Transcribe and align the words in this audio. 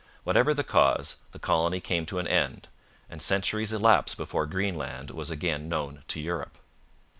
Whatever 0.23 0.55
the 0.55 0.63
cause, 0.63 1.17
the 1.31 1.37
colony 1.37 1.79
came 1.79 2.07
to 2.07 2.17
an 2.17 2.27
end, 2.27 2.69
and 3.07 3.21
centuries 3.21 3.71
elapsed 3.71 4.17
before 4.17 4.47
Greenland 4.47 5.11
was 5.11 5.29
again 5.29 5.69
known 5.69 6.03
to 6.07 6.19
Europe. 6.19 6.57